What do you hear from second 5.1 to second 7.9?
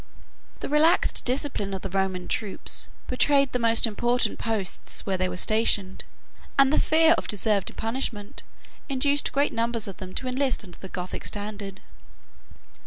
they were stationed, and the fear of deserved